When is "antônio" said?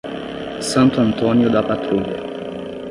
0.99-1.47